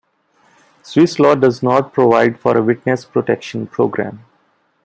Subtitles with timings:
[0.81, 4.25] Swiss law does not provide for a witness protection program.